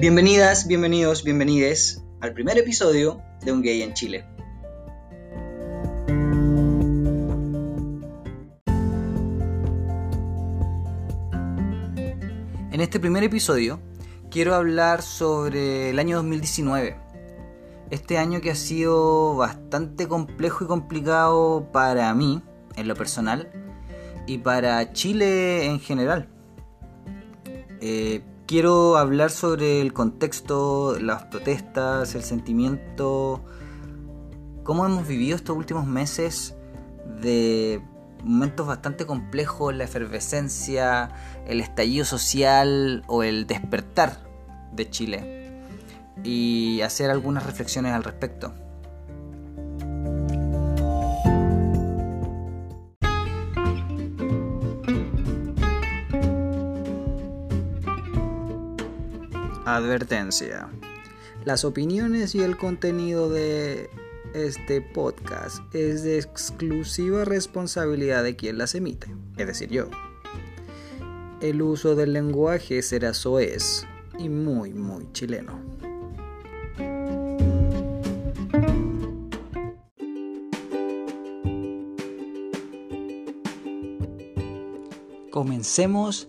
[0.00, 4.24] Bienvenidas, bienvenidos, bienvenides al primer episodio de Un Gay en Chile.
[12.72, 13.78] En este primer episodio
[14.30, 16.96] quiero hablar sobre el año 2019.
[17.90, 22.42] Este año que ha sido bastante complejo y complicado para mí,
[22.76, 23.52] en lo personal,
[24.26, 26.26] y para Chile en general.
[27.82, 33.44] Eh, quiero hablar sobre el contexto, las protestas, el sentimiento,
[34.64, 36.56] cómo hemos vivido estos últimos meses
[37.20, 37.80] de
[38.24, 41.12] momentos bastante complejos, la efervescencia,
[41.46, 44.18] el estallido social o el despertar
[44.72, 45.62] de Chile
[46.24, 48.52] y hacer algunas reflexiones al respecto.
[59.80, 60.68] Advertencia.
[61.44, 63.88] Las opiniones y el contenido de
[64.34, 69.88] este podcast es de exclusiva responsabilidad de quien las emite, es decir, yo.
[71.40, 73.86] El uso del lenguaje será soez
[74.18, 75.58] y muy, muy chileno.
[85.30, 86.28] Comencemos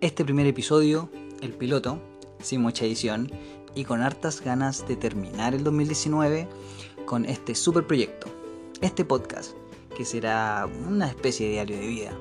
[0.00, 1.08] este primer episodio,
[1.40, 2.00] el piloto,
[2.42, 3.30] sin mucha edición
[3.74, 6.48] y con hartas ganas de terminar el 2019
[7.06, 8.28] con este super proyecto,
[8.80, 9.52] este podcast,
[9.96, 12.12] que será una especie de diario de vida,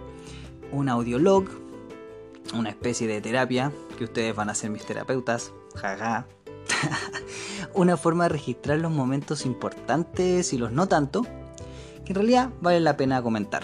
[0.72, 1.45] un audiolog,
[2.53, 6.28] una especie de terapia, que ustedes van a ser mis terapeutas, jaja.
[7.73, 11.23] una forma de registrar los momentos importantes y los no tanto,
[12.06, 13.64] que en realidad vale la pena comentar.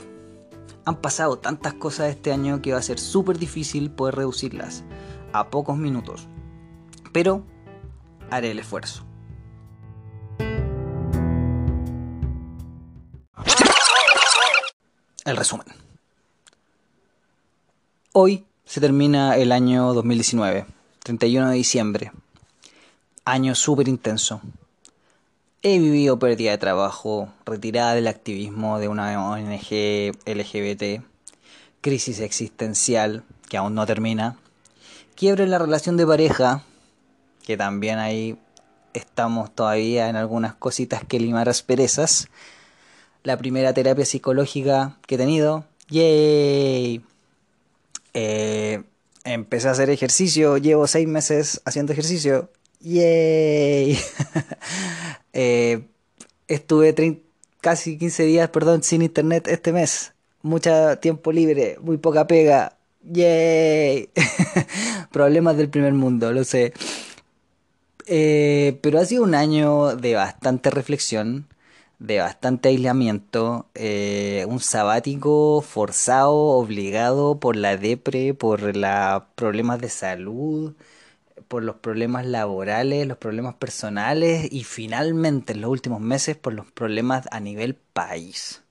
[0.86, 4.84] Han pasado tantas cosas este año que va a ser súper difícil poder reducirlas
[5.34, 6.28] a pocos minutos
[7.16, 7.46] pero
[8.30, 9.06] haré el esfuerzo.
[15.24, 15.66] El resumen.
[18.12, 20.66] Hoy se termina el año 2019,
[21.04, 22.12] 31 de diciembre.
[23.24, 24.42] Año súper intenso.
[25.62, 31.02] He vivido pérdida de trabajo, retirada del activismo de una ONG LGBT,
[31.80, 34.36] crisis existencial que aún no termina,
[35.16, 36.66] quiebre en la relación de pareja
[37.46, 38.38] que también ahí
[38.94, 42.28] estamos todavía en algunas cositas que limar asperezas.
[43.24, 47.02] La primera terapia psicológica que he tenido, ¡yay!
[48.14, 48.84] Eh,
[49.24, 53.98] empecé a hacer ejercicio, llevo seis meses haciendo ejercicio, ¡yay!
[55.38, 55.90] Eh,
[56.48, 56.96] estuve
[57.60, 60.14] casi 15 días, perdón, sin internet este mes.
[60.42, 62.78] Mucho tiempo libre, muy poca pega.
[63.04, 64.10] ¡Yay!
[65.12, 66.72] Problemas del primer mundo, lo sé.
[68.08, 71.48] Eh, pero ha sido un año de bastante reflexión,
[72.00, 79.90] de bastante aislamiento, eh, un sabático forzado, obligado por la depre, por los problemas de
[79.90, 80.76] salud,
[81.48, 86.72] por los problemas laborales, los problemas personales y finalmente en los últimos meses por los
[86.72, 88.62] problemas a nivel país.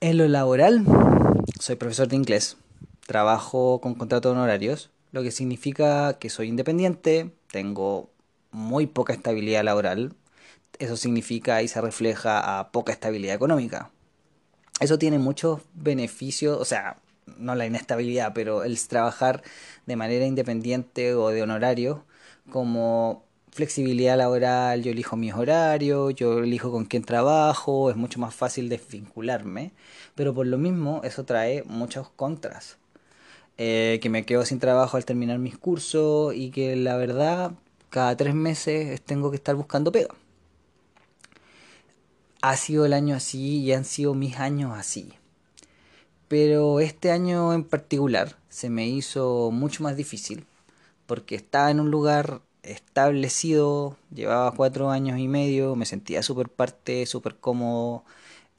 [0.00, 0.84] En lo laboral,
[1.58, 2.56] soy profesor de inglés,
[3.06, 8.10] trabajo con contratos honorarios, lo que significa que soy independiente, tengo
[8.50, 10.14] muy poca estabilidad laboral,
[10.78, 13.90] eso significa y se refleja a poca estabilidad económica.
[14.80, 16.96] Eso tiene muchos beneficios, o sea,
[17.38, 19.42] no la inestabilidad, pero el trabajar
[19.86, 22.04] de manera independiente o de honorario,
[22.50, 28.34] como flexibilidad laboral, yo elijo mis horarios, yo elijo con quién trabajo, es mucho más
[28.34, 29.72] fácil desvincularme,
[30.14, 32.78] pero por lo mismo eso trae muchos contras.
[33.62, 37.52] Eh, que me quedo sin trabajo al terminar mis cursos y que la verdad
[37.90, 40.14] cada tres meses tengo que estar buscando pega.
[42.40, 45.12] Ha sido el año así y han sido mis años así.
[46.26, 50.46] Pero este año en particular se me hizo mucho más difícil
[51.06, 57.04] porque estaba en un lugar establecido, llevaba cuatro años y medio, me sentía súper parte,
[57.04, 58.04] súper cómodo,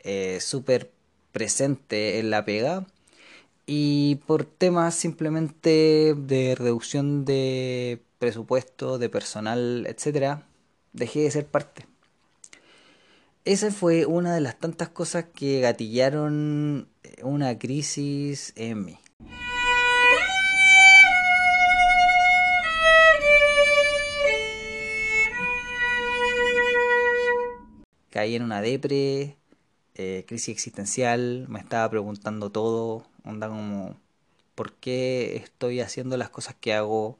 [0.03, 0.91] eh, súper
[1.31, 2.85] presente en la pega
[3.73, 10.45] y por temas simplemente de reducción de presupuesto, de personal, etcétera,
[10.91, 11.87] dejé de ser parte.
[13.45, 16.89] Esa fue una de las tantas cosas que gatillaron
[17.23, 18.99] una crisis en mí.
[28.09, 29.37] Caí en una depre,
[29.95, 33.99] eh, crisis existencial, me estaba preguntando todo, onda como,
[34.55, 37.19] ¿por qué estoy haciendo las cosas que hago?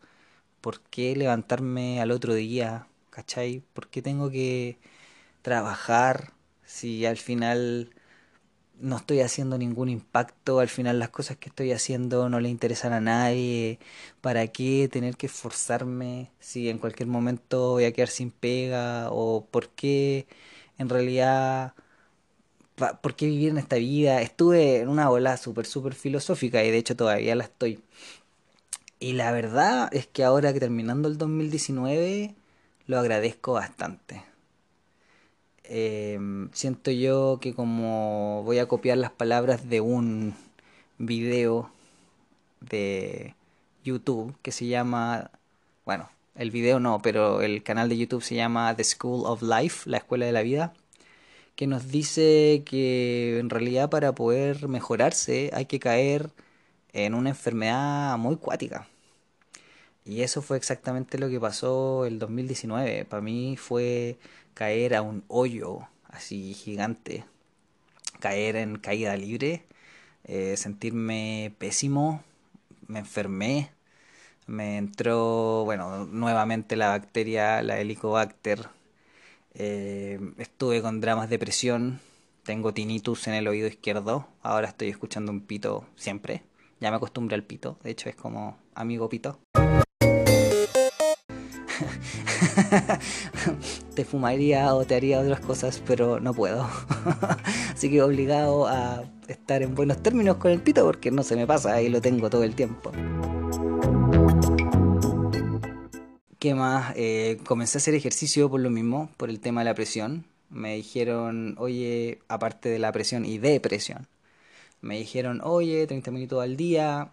[0.62, 2.88] ¿Por qué levantarme al otro día?
[3.12, 3.64] ¿Cachai?
[3.74, 4.80] ¿Por qué tengo que
[5.44, 6.34] trabajar
[6.66, 7.92] si al final
[8.80, 12.94] no estoy haciendo ningún impacto, al final las cosas que estoy haciendo no le interesan
[12.94, 13.80] a nadie,
[14.22, 19.10] ¿para qué tener que esforzarme si en cualquier momento voy a quedar sin pega?
[19.12, 20.28] ¿O por qué
[20.78, 21.74] en realidad,
[23.02, 24.22] por qué vivir en esta vida?
[24.22, 27.80] Estuve en una ola súper, súper filosófica y de hecho todavía la estoy.
[29.00, 32.36] Y la verdad es que ahora que terminando el 2019
[32.88, 34.24] lo agradezco bastante
[35.74, 40.36] Em, siento yo que como voy a copiar las palabras de un
[40.98, 41.72] video
[42.60, 43.36] de
[43.86, 45.32] YouTube que se llama,
[45.86, 49.90] bueno, el video no, pero el canal de YouTube se llama The School of Life,
[49.90, 50.74] la escuela de la vida,
[51.62, 56.32] que nos dice que en realidad para poder mejorarse hay que caer
[56.92, 58.88] en una enfermedad muy cuática.
[60.04, 63.06] Y eso fue exactamente lo que pasó el 2019.
[63.06, 64.18] Para mí fue
[64.56, 67.26] caer a un hoyo así gigante,
[68.20, 69.64] caer en caída libre,
[70.24, 72.24] eh, sentirme pésimo,
[72.88, 73.70] me enfermé,
[74.48, 78.68] me entró, bueno, nuevamente la bacteria, la Helicobacter,
[79.54, 82.00] eh, estuve con dramas de presión,
[82.44, 86.44] tengo tinnitus en el oído izquierdo, ahora estoy escuchando un pito siempre,
[86.80, 89.40] ya me acostumbré al pito, de hecho es como amigo pito.
[93.96, 96.68] te fumaría o te haría otras cosas, pero no puedo.
[97.74, 101.48] Así que obligado a estar en buenos términos con el pito porque no se me
[101.48, 102.92] pasa y lo tengo todo el tiempo.
[106.42, 106.94] ¿Qué más?
[106.98, 110.26] Eh, comencé a hacer ejercicio por lo mismo, por el tema de la presión.
[110.50, 114.08] Me dijeron, oye, aparte de la presión y depresión,
[114.82, 117.12] me dijeron, oye, 30 minutos al día.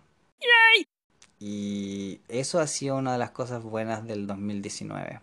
[1.39, 5.21] Y eso ha sido una de las cosas buenas del 2019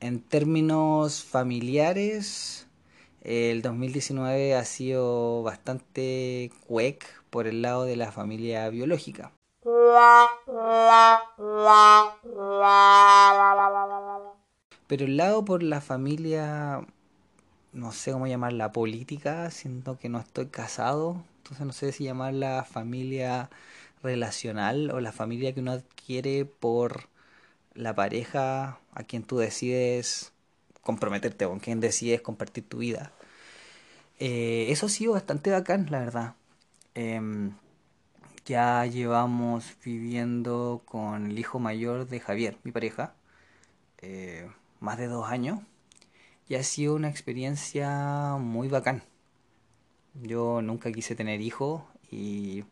[0.00, 2.66] en términos familiares,
[3.22, 9.32] el 2019 ha sido bastante cuec por el lado de la familia biológica.
[14.86, 16.80] Pero el lado por la familia,
[17.72, 22.64] no sé cómo llamarla, política, siento que no estoy casado, entonces no sé si llamarla
[22.64, 23.50] familia
[24.02, 27.08] relacional o la familia que uno adquiere por
[27.74, 30.32] la pareja a quien tú decides
[30.82, 33.12] comprometerte o con quien decides compartir tu vida.
[34.18, 36.34] Eh, eso ha sido bastante bacán, la verdad.
[36.94, 37.52] Em,
[38.46, 43.14] ya llevamos viviendo con el hijo mayor de Javier, mi pareja,
[43.98, 44.48] eh,
[44.80, 45.60] más de dos años.
[46.48, 49.02] Y ha sido una experiencia muy bacán.
[50.22, 52.64] Yo nunca quise tener hijos y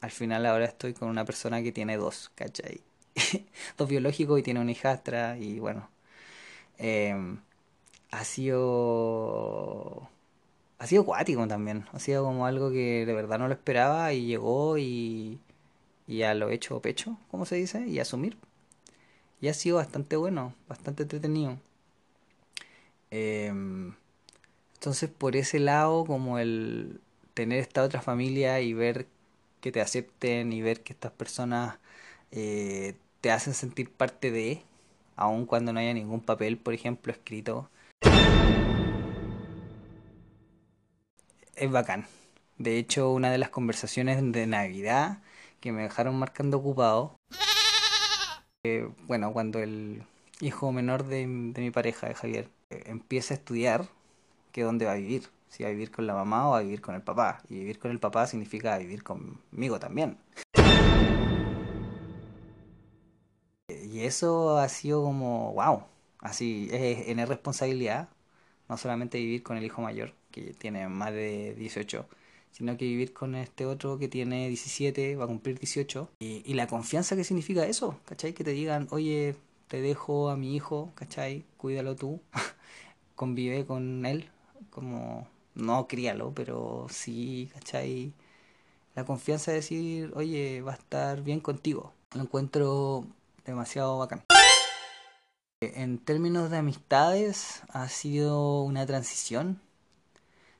[0.00, 2.80] al final ahora estoy con una persona que tiene dos, ¿cachai?
[3.78, 5.90] dos biológicos y tiene una hijastra y bueno.
[6.78, 7.40] Em,
[8.10, 10.08] ha sido.
[10.78, 11.86] Ha sido acuático también.
[11.92, 15.40] Ha sido como algo que de verdad no lo esperaba y llegó y.
[16.06, 18.36] Y a lo hecho pecho, como se dice, y asumir.
[19.40, 21.58] Y ha sido bastante bueno, bastante entretenido.
[23.10, 23.94] Em,
[24.74, 27.00] entonces, por ese lado, como el
[27.34, 29.06] tener esta otra familia y ver
[29.60, 31.78] que te acepten y ver que estas personas
[32.32, 34.62] eh, te hacen sentir parte de,
[35.16, 37.70] aun cuando no haya ningún papel, por ejemplo, escrito.
[41.58, 42.06] Es bacán.
[42.56, 45.18] De hecho, una de las conversaciones de Navidad
[45.60, 47.16] que me dejaron marcando ocupado,
[48.64, 50.04] eh, bueno, cuando el
[50.40, 53.88] hijo menor de, mi pareja, de Javier, eh, empieza a estudiar,
[54.52, 56.62] que dónde va a vivir, si va a vivir con la mamá o va a
[56.62, 57.42] vivir con el papá.
[57.48, 60.16] Y vivir con el papá significa vivir conmigo también.
[63.68, 65.82] Y eso ha sido como, wow,
[66.20, 68.08] así es en responsabilidad,
[68.68, 70.14] no solamente vivir con el hijo mayor,
[70.46, 72.06] que tiene más de 18,
[72.52, 76.54] sino que vivir con este otro que tiene 17, va a cumplir 18, y, y
[76.54, 78.32] la confianza que significa eso, ¿cachai?
[78.32, 79.36] Que te digan, oye,
[79.68, 81.44] te dejo a mi hijo, ¿cachai?
[81.56, 82.20] Cuídalo tú,
[83.14, 84.30] convive con él,
[84.70, 88.12] como, no críalo, pero sí, ¿cachai?
[88.94, 91.92] La confianza de decir, oye, va a estar bien contigo.
[92.14, 93.06] Lo encuentro
[93.44, 94.24] demasiado bacán.
[95.60, 99.60] En términos de amistades, ha sido una transición.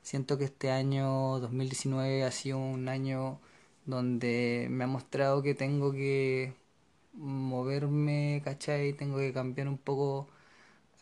[0.01, 3.39] Siento que este año 2019 ha sido un año
[3.85, 6.53] donde me ha mostrado que tengo que
[7.13, 8.93] moverme, ¿cachai?
[8.93, 10.27] Tengo que cambiar un poco,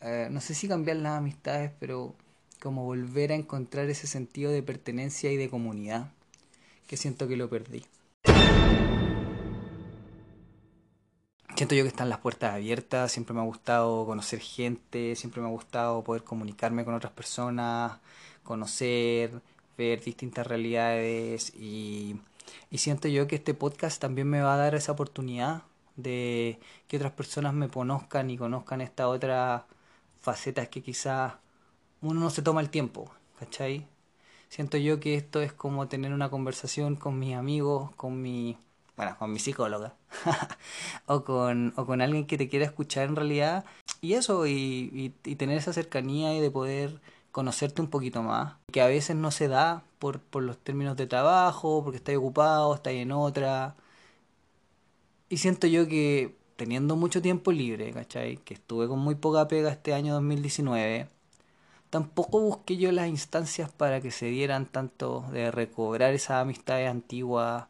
[0.02, 2.14] eh, no sé si cambiar las amistades, pero
[2.60, 6.12] como volver a encontrar ese sentido de pertenencia y de comunidad
[6.88, 7.84] que siento que lo perdí.
[11.58, 15.48] Siento yo que están las puertas abiertas, siempre me ha gustado conocer gente, siempre me
[15.48, 17.98] ha gustado poder comunicarme con otras personas,
[18.44, 19.42] conocer,
[19.76, 22.20] ver distintas realidades y,
[22.70, 25.62] y siento yo que este podcast también me va a dar esa oportunidad
[25.96, 29.66] de que otras personas me conozcan y conozcan esta otra
[30.20, 31.34] facetas que quizás
[32.02, 33.10] uno no se toma el tiempo,
[33.40, 33.84] ¿cachai?
[34.48, 38.58] Siento yo que esto es como tener una conversación con mis amigos, con mi,
[38.98, 39.94] bueno, con mi psicóloga,
[41.06, 43.64] o, con, o con alguien que te quiera escuchar en realidad,
[44.00, 47.00] y eso, y, y, tener esa cercanía y de poder
[47.30, 51.06] conocerte un poquito más, que a veces no se da por, por los términos de
[51.06, 53.76] trabajo, porque estás ocupado, estás en otra,
[55.28, 58.38] y siento yo que teniendo mucho tiempo libre, ¿cachai?
[58.38, 61.08] Que estuve con muy poca pega este año 2019,
[61.90, 67.66] tampoco busqué yo las instancias para que se dieran tanto de recobrar esas amistades antiguas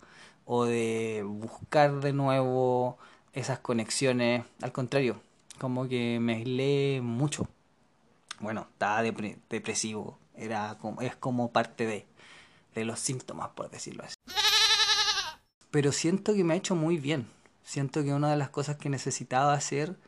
[0.48, 2.98] o de buscar de nuevo
[3.32, 4.44] esas conexiones.
[4.62, 5.20] Al contrario,
[5.58, 7.46] como que me aislé mucho.
[8.40, 12.06] Bueno, estaba depresivo, era como, es como parte de,
[12.74, 14.16] de los síntomas, por decirlo así.
[15.70, 17.28] Pero siento que me ha hecho muy bien
[17.68, 19.98] Siento que una de las cosas que necesitaba hacer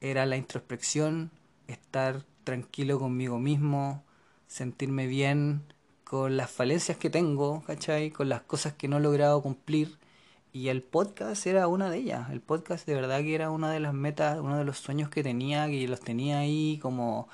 [0.00, 1.30] era la introspección,
[1.66, 4.02] estar tranquilo conmigo mismo,
[4.46, 5.62] sentirme bien
[6.12, 8.10] con las falencias que tengo, ¿cachai?
[8.10, 9.98] Con las cosas que no he logrado cumplir.
[10.52, 12.30] Y el podcast era una de ellas.
[12.30, 15.22] El podcast de verdad que era una de las metas, uno de los sueños que
[15.22, 17.28] tenía, que los tenía ahí como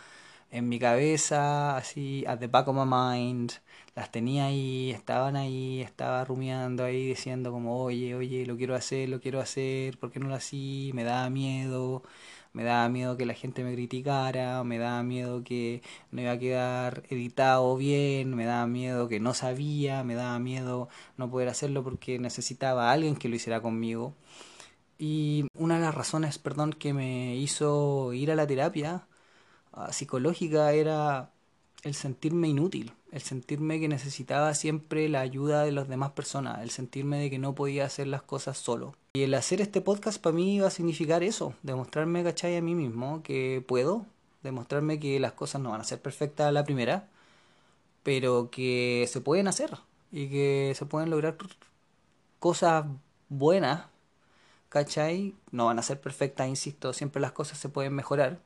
[0.52, 3.52] en mi cabeza, así, at the back of my mind
[3.97, 9.08] las tenía ahí, estaban ahí, estaba rumiando ahí diciendo como, oye, oye, lo quiero hacer,
[9.08, 10.94] lo quiero hacer, ¿por qué no lo hacía?
[10.94, 12.04] Me daba miedo,
[12.59, 16.38] me daba miedo que la gente me criticara, me daba miedo que no iba a
[16.41, 21.85] quedar editado bien, me daba miedo que no sabía, me daba miedo no poder hacerlo
[21.85, 24.17] porque necesitaba a alguien que lo hiciera conmigo.
[24.99, 29.07] Y una de las razones, perdón, que me hizo ir a la terapia
[29.73, 31.31] ah, psicológica era
[31.85, 36.71] el sentirme inútil, el sentirme que necesitaba siempre la ayuda de las demás personas, el
[36.71, 38.97] sentirme de que no podía hacer las cosas solo.
[39.15, 42.57] Y el hacer este podcast para mí iba a significar eso, demostrarme, ¿cachai?
[42.57, 44.07] A mí mismo que puedo,
[44.43, 47.09] demostrarme que las cosas no van a ser perfectas a la primera,
[48.03, 49.79] pero que se pueden hacer
[50.12, 51.37] y que se pueden lograr
[52.38, 52.87] cosas
[53.29, 53.87] buenas,
[54.69, 55.35] ¿cachai?
[55.50, 58.41] No van a ser perfectas, insisto, siempre las cosas se pueden mejorar,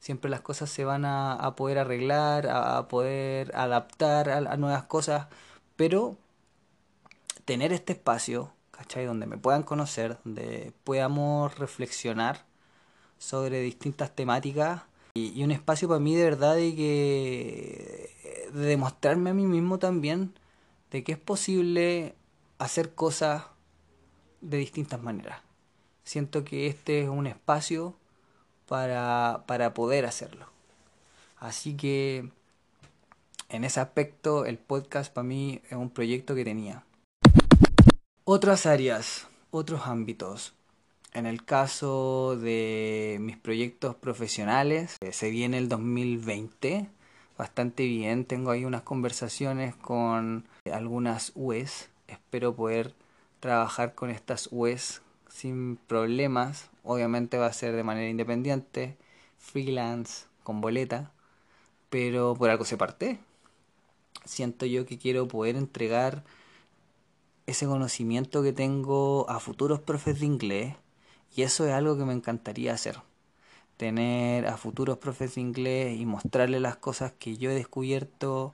[0.00, 5.28] siempre las cosas se van a, poder arreglar, a, poder adaptar a, nuevas cosas,
[5.76, 6.16] pero
[7.44, 8.52] tener este espacio,
[8.94, 12.46] Donde me puedan conocer, donde podamos reflexionar
[13.18, 14.82] sobre distintas temáticas
[15.14, 20.32] y, un espacio para mí de verdad de que de demostrarme a mí mismo también
[20.90, 22.14] de que es posible
[22.58, 23.44] hacer cosas
[24.40, 25.42] de distintas maneras.
[26.02, 27.94] Siento que este es un espacio
[28.66, 30.46] para, para poder hacerlo.
[31.38, 32.30] Así que
[33.48, 36.84] en ese aspecto el podcast para mí es un proyecto que tenía.
[38.30, 40.52] Otras áreas, otros ámbitos.
[41.14, 46.90] En el caso de mis proyectos profesionales, eh, se viene el 2020
[47.38, 48.26] bastante bien.
[48.26, 51.88] Tengo ahí unas conversaciones con algunas UES.
[52.06, 52.92] Espero poder
[53.40, 56.68] trabajar con estas UES sin problemas.
[56.84, 58.98] Obviamente va a ser de manera independiente,
[59.38, 61.12] freelance, con boleta,
[61.88, 63.20] pero por algo se parte.
[64.26, 66.24] Siento yo que quiero poder entregar
[67.48, 70.76] ese conocimiento que tengo a futuros profes de inglés
[71.34, 73.00] y eso es algo que me encantaría hacer.
[73.78, 78.52] Tener a futuros profes de inglés y mostrarles las cosas que yo he descubierto,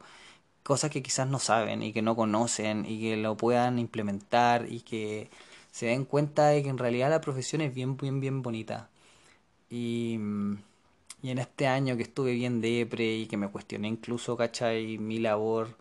[0.63, 4.81] cosas que quizás no saben y que no conocen y que lo puedan implementar y
[4.81, 5.31] que
[5.73, 8.91] se den cuenta de que en realidad la profesión es bien, bien, bien bonita.
[9.71, 10.19] Y,
[11.23, 14.99] y en este año que estuve bien depre y que me cuestioné incluso, ¿cachai?
[14.99, 15.77] Mi labor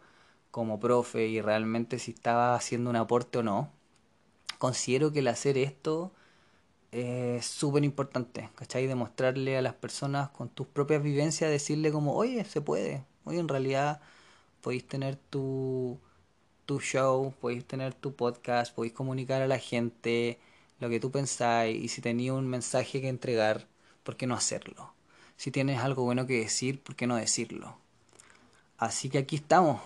[0.54, 3.72] como profe y realmente si estaba haciendo un aporte o no,
[4.60, 6.14] considero que el hacer esto
[6.92, 8.86] es súper importante, ¿cachai?
[8.86, 13.48] Demostrarle a las personas con tus propias vivencias, decirle como, oye, se puede, oye, en
[13.48, 14.02] realidad
[14.62, 16.00] podéis tener tu
[16.66, 20.40] tu show, podéis tener tu podcast, podéis comunicar a la gente
[20.80, 23.68] lo que tú pensáis y si tenías un mensaje que entregar,
[24.04, 24.94] ¿por qué no hacerlo?
[25.36, 27.78] Si tienes algo bueno que decir, ¿por qué no decirlo?
[28.78, 29.82] Así que aquí estamos.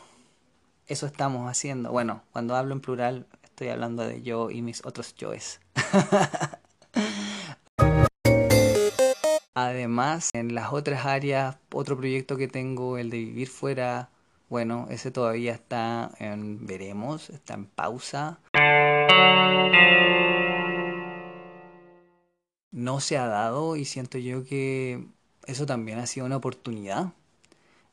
[0.88, 1.92] Eso estamos haciendo.
[1.92, 5.60] Bueno, cuando hablo en plural, estoy hablando de yo y mis otros yoes.
[9.54, 14.10] Además, en las otras áreas, otro proyecto que tengo, el de vivir fuera,
[14.50, 18.40] bueno, ese todavía está en veremos, está en pausa.
[22.78, 25.08] no se ha dado y siento yo que
[25.48, 27.12] eso también ha sido una oportunidad,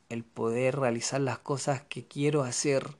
[0.09, 2.95] el poder realizar las cosas que quiero hacer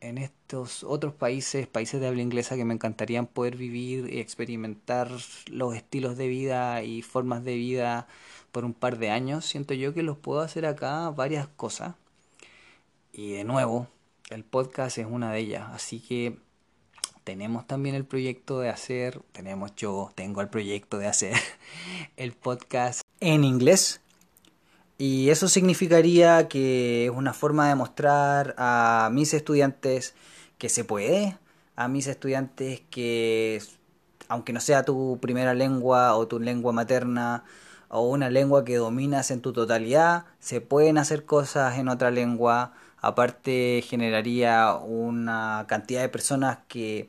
[0.00, 5.10] en estos otros países, países de habla inglesa que me encantaría poder vivir y experimentar
[5.46, 8.08] los estilos de vida y formas de vida
[8.50, 11.94] por un par de años, siento yo que los puedo hacer acá varias cosas.
[13.12, 13.88] Y de nuevo,
[14.30, 16.38] el podcast es una de ellas, así que
[17.24, 21.36] tenemos también el proyecto de hacer, tenemos yo, tengo el proyecto de hacer
[22.16, 24.00] el podcast en inglés.
[25.00, 30.14] Y eso significaría que es una forma de mostrar a mis estudiantes
[30.58, 31.38] que se puede,
[31.74, 33.62] a mis estudiantes que,
[34.28, 37.44] aunque no sea tu primera lengua o tu lengua materna,
[37.88, 42.74] o una lengua que dominas en tu totalidad, se pueden hacer cosas en otra lengua.
[43.00, 47.08] Aparte generaría una cantidad de personas que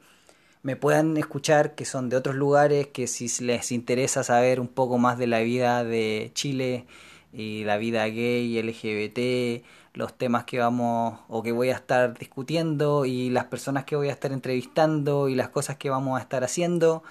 [0.63, 4.97] me puedan escuchar, que son de otros lugares, que si les interesa saber un poco
[4.97, 6.85] más de la vida de Chile
[7.33, 13.05] y la vida gay, LGBT, los temas que vamos o que voy a estar discutiendo
[13.05, 16.43] y las personas que voy a estar entrevistando y las cosas que vamos a estar
[16.43, 17.03] haciendo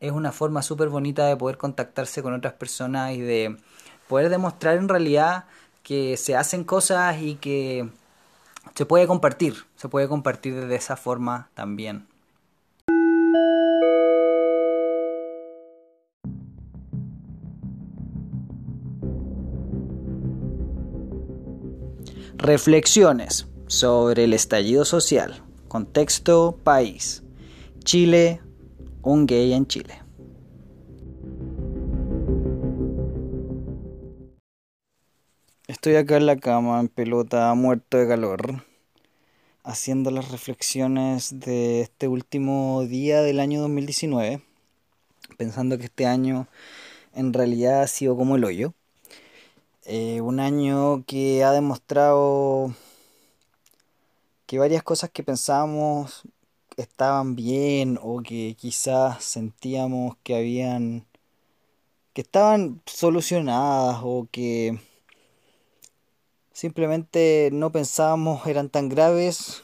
[0.00, 3.56] es una forma súper bonita de poder contactarse con otras personas y de
[4.08, 5.44] poder demostrar en realidad
[5.82, 7.88] que se hacen cosas y que
[8.74, 12.11] se puede compartir, se puede compartir de esa forma también.
[22.44, 25.44] Reflexiones sobre el estallido social.
[25.68, 27.22] Contexto país.
[27.84, 28.40] Chile,
[29.00, 30.02] un gay en Chile.
[35.68, 38.64] Estoy acá en la cama, en pelota, muerto de calor,
[39.62, 44.42] haciendo las reflexiones de este último día del año 2019,
[45.38, 46.48] pensando que este año
[47.14, 48.74] en realidad ha sido como el hoyo.
[49.84, 52.74] Eh, un año que ha demostrado
[54.46, 56.22] que varias cosas que pensábamos
[56.76, 61.06] estaban bien o que quizás sentíamos que habían
[62.12, 64.78] que estaban solucionadas o que
[66.52, 69.62] simplemente no pensábamos eran tan graves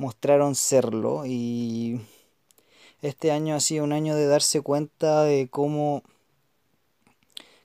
[0.00, 1.24] mostraron serlo.
[1.26, 2.00] Y
[3.02, 6.02] este año ha sido un año de darse cuenta de cómo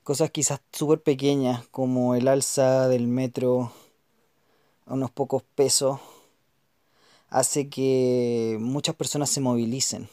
[0.05, 3.71] cosas quizás súper pequeñas como el alza del metro
[4.85, 5.99] a unos pocos pesos
[7.29, 10.07] hace que muchas personas se movilicen.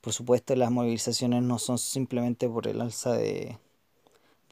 [0.00, 3.58] Por supuesto, las movilizaciones no son simplemente por el alza de,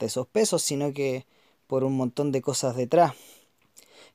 [0.00, 1.26] esos pesos, sino que
[1.68, 3.14] por un montón de cosas detrás.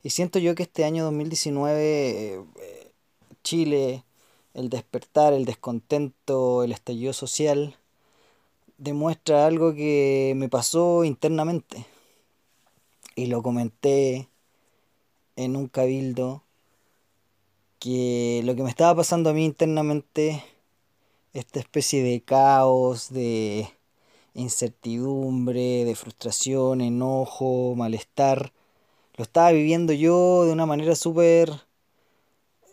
[0.03, 2.91] Y siento yo que este año 2019 eh,
[3.41, 4.03] Chile,
[4.53, 7.77] el despertar, el descontento, el estallido social,
[8.77, 11.85] demuestra algo que me pasó internamente.
[13.15, 14.29] Y lo comenté
[15.35, 16.43] en un cabildo
[17.79, 20.43] que lo que me estaba pasando a mí internamente,
[21.33, 23.69] esta especie de caos, de
[24.33, 28.51] incertidumbre, de frustración, enojo, malestar,
[29.17, 31.49] lo estaba viviendo yo de una manera súper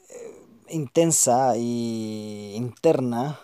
[0.09, 3.39] eh, intensa y interna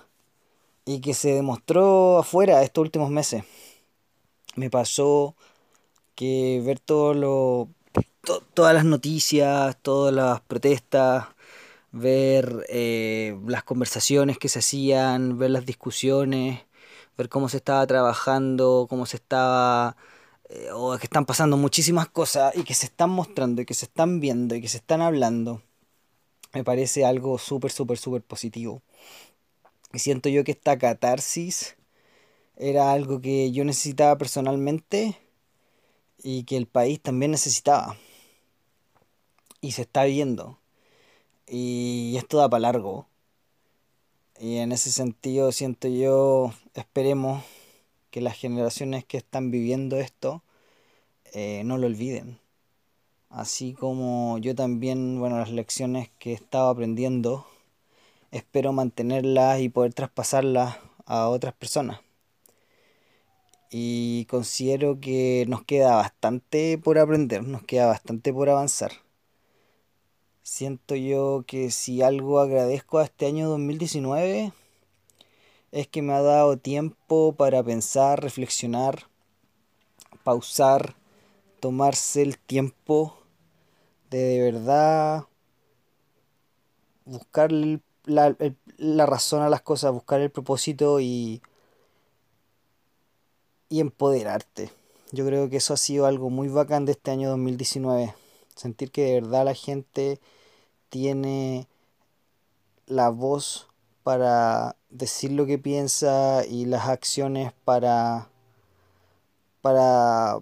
[0.89, 3.45] y que se demostró afuera estos últimos meses.
[4.57, 5.35] Me pasó
[6.15, 7.69] que ver lo,
[8.55, 11.27] todas las noticias, todas las protestas,
[11.93, 16.61] ver eh, las conversaciones que se hacían, ver las discusiones,
[17.19, 19.97] ver cómo se estaba trabajando, cómo se estaba...
[20.49, 23.85] Eh, o que están pasando muchísimas cosas y que se están mostrando y que se
[23.85, 25.61] están viendo y que se están hablando,
[26.55, 28.83] me parece algo súper, súper, súper positivo.
[29.93, 31.77] Y siento yo que esta catarsis
[32.57, 35.17] era algo que yo necesitaba personalmente
[36.23, 37.97] y que el país también necesitaba.
[39.61, 40.59] Y se está viendo.
[41.47, 43.07] Y esto da para largo.
[44.41, 47.43] Y en ese sentido siento yo, esperemos
[48.11, 50.43] que las generaciones que están viviendo esto
[51.33, 52.39] eh, no lo olviden.
[53.31, 57.47] Así como yo también, bueno, las lecciones que he estado aprendiendo,
[58.31, 62.01] espero mantenerlas y poder traspasarlas a otras personas.
[63.71, 68.93] Y considero que nos queda bastante por aprender, nos queda bastante por avanzar.
[70.43, 74.53] Siento yo que si algo agradezco a este año 2019
[75.73, 79.09] es que me ha dado tiempo para pensar, reflexionar,
[80.25, 80.97] pausar,
[81.61, 83.19] tomarse el tiempo
[84.11, 85.27] de de verdad
[87.05, 87.53] buscar
[88.09, 88.37] la,
[88.79, 91.41] la razón a las cosas, buscar el propósito y
[93.69, 94.71] y empoderarte.
[95.13, 98.15] Yo creo que eso ha sido algo muy bacán de este año 2019.
[98.55, 100.21] Sentir que de verdad la gente
[100.89, 101.67] tiene
[102.87, 103.69] la voz
[104.03, 108.29] para decir lo que piensa y las acciones para
[109.61, 110.39] para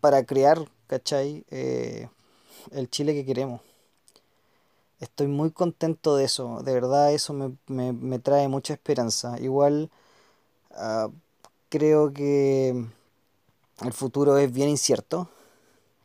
[0.00, 1.44] para crear, ¿cachai?
[1.50, 2.08] Eh,
[2.72, 3.60] el Chile que queremos.
[5.02, 7.32] Estoy muy contento de eso, de verdad eso
[7.66, 9.36] me, trae mucha esperanza.
[9.40, 9.90] Igual
[10.72, 11.10] ah,
[11.70, 12.86] creo que
[13.84, 15.28] el futuro es bien incierto,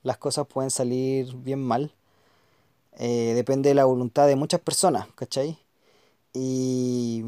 [0.03, 1.93] las cosas pueden salir bien mal,
[2.99, 5.59] eh, depende de la voluntad de muchas personas, ¿cachai?
[6.33, 7.25] Y,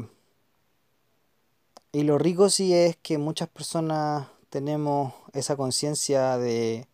[1.92, 6.86] y lo rico sí es que muchas personas tenemos esa conciencia de,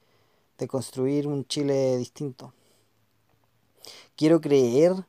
[0.58, 2.52] de construir un Chile distinto.
[4.16, 5.07] Quiero creer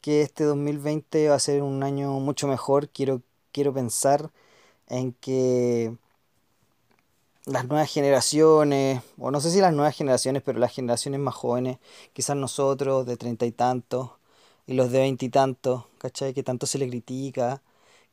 [0.00, 2.88] que este 2020 va a ser un año mucho mejor.
[2.90, 3.22] Quiero,
[3.52, 4.30] quiero pensar
[4.88, 5.96] en que
[7.44, 11.78] las nuevas generaciones, o no sé si las nuevas generaciones, pero las generaciones más jóvenes,
[12.12, 14.10] quizás nosotros de treinta y tantos
[14.66, 16.34] y los de veinte y tantos, ¿cachai?
[16.34, 17.62] Que tanto se les critica,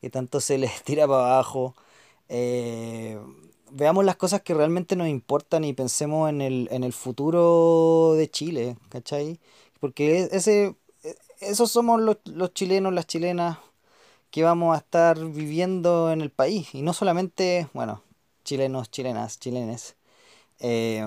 [0.01, 1.75] que tanto se les tira para abajo.
[2.29, 3.19] Eh,
[3.71, 8.29] veamos las cosas que realmente nos importan y pensemos en el, en el futuro de
[8.29, 9.39] Chile, ¿cachai?
[9.83, 10.77] Porque ese,
[11.41, 13.57] esos somos los, los chilenos, las chilenas
[14.31, 16.73] que vamos a estar viviendo en el país.
[16.73, 18.01] Y no solamente, bueno,
[18.45, 19.97] chilenos, chilenas, chilenes.
[20.59, 21.05] Eh,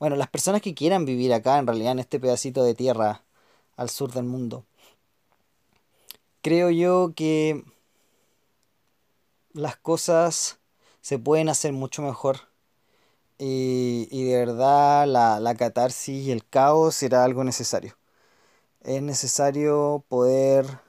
[0.00, 3.22] bueno, las personas que quieran vivir acá, en realidad, en este pedacito de tierra
[3.76, 4.64] al sur del mundo.
[6.42, 7.62] Creo yo que
[9.52, 10.58] las cosas
[11.00, 12.40] se pueden hacer mucho mejor.
[13.38, 17.99] Y, y de verdad la, la catarsis y el caos será algo necesario.
[18.82, 20.80] Es necesario poder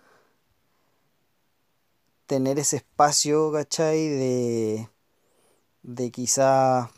[2.25, 4.08] tener ese espacio, ¿cachai?
[4.08, 4.89] De,
[5.84, 6.89] de quizá...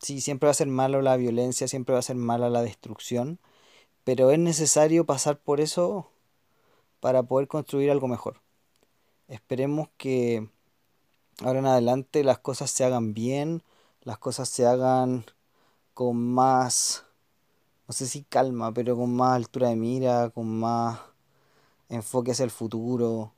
[0.00, 3.38] Sí, siempre va a ser malo la violencia, siempre va a ser mala la destrucción,
[4.04, 6.10] pero es necesario pasar por eso
[7.00, 8.42] para poder construir algo mejor.
[9.28, 10.48] Esperemos que
[11.44, 13.62] ahora en adelante las cosas se hagan bien,
[14.02, 15.24] las cosas se hagan
[15.94, 17.05] con más,
[17.88, 20.98] no sé si calma, pero con más altura de mira, con más
[21.88, 23.32] enfoque hacia el futuro.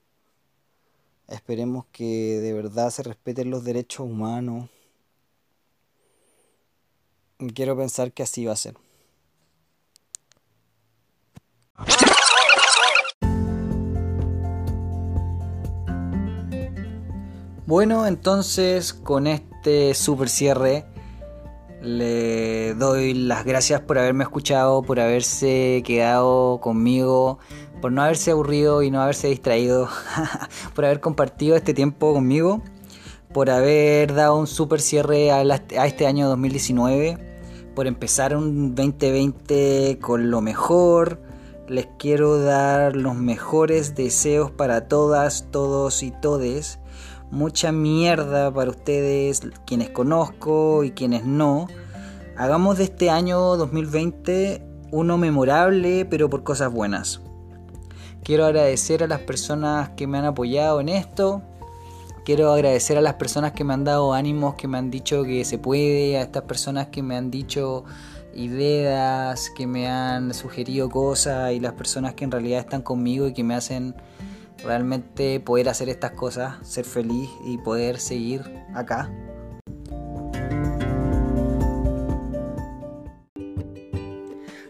[1.27, 4.71] Esperemos que de verdad se respeten los derechos humanos.
[7.55, 8.75] Quiero pensar que así va a ser.
[17.67, 20.87] Bueno, entonces con este super cierre
[21.83, 27.39] le doy las gracias por haberme escuchado, por haberse quedado conmigo,
[27.81, 29.89] por no haberse aburrido y no haberse distraído,
[30.75, 32.63] por haber compartido este tiempo conmigo,
[33.33, 37.19] por haber dado un super cierre a, a este año 2019,
[37.75, 41.21] por empezar un 2020 con lo mejor.
[41.69, 46.81] Les quiero dar los mejores deseos para todas, todos y todes
[47.31, 51.67] mucha mierda para ustedes, quienes conozco y quienes no.
[52.37, 57.21] Hagamos de este año 2020 uno memorable, pero por cosas buenas.
[58.23, 61.43] Quiero agradecer a las personas que me han apoyado en esto.
[62.25, 65.45] Quiero agradecer a las personas que me han dado ánimos, que me han dicho que
[65.45, 67.85] se puede, a estas personas que me han dicho
[68.35, 73.33] ideas, que me han sugerido cosas y las personas que en realidad están conmigo y
[73.33, 73.95] que me hacen
[74.65, 78.43] realmente poder hacer estas cosas, ser feliz y poder seguir
[78.75, 79.11] acá.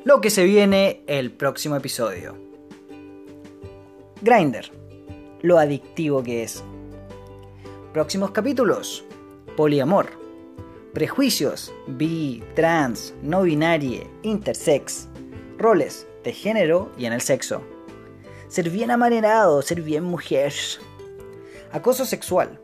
[0.05, 2.37] Lo que se viene el próximo episodio.
[4.22, 4.70] Grinder,
[5.42, 6.64] lo adictivo que es.
[7.92, 9.05] Próximos capítulos.
[9.57, 10.09] Poliamor.
[10.94, 11.74] Prejuicios.
[11.87, 15.09] Bi, trans, no binarie, intersex.
[15.59, 17.62] Roles de género y en el sexo
[18.48, 20.52] ser bien amanerado, ser bien mujer.
[21.72, 22.58] Acoso sexual.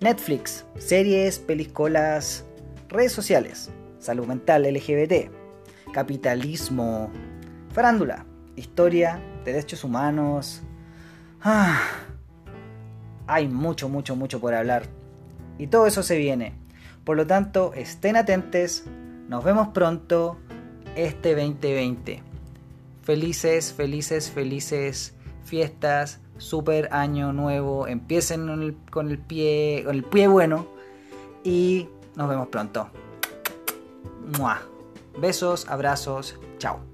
[0.00, 2.44] Netflix, series, películas,
[2.88, 5.30] redes sociales, salud mental LGBT,
[5.92, 7.10] capitalismo,
[7.72, 10.62] farándula, historia, derechos humanos.
[11.40, 11.80] Ah,
[13.28, 14.84] hay mucho, mucho, mucho por hablar.
[15.58, 16.54] Y todo eso se viene.
[17.04, 18.84] Por lo tanto, estén atentos.
[19.28, 20.38] Nos vemos pronto
[20.96, 22.31] este 2020.
[23.02, 27.86] Felices, felices, felices fiestas, super año nuevo.
[27.86, 28.46] Empiecen
[28.90, 30.66] con el, pie, con el pie bueno
[31.44, 32.88] y nos vemos pronto.
[35.18, 36.91] Besos, abrazos, chao.